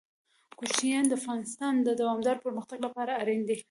[0.59, 3.57] کوچیان د افغانستان د دوامداره پرمختګ لپاره اړین دي.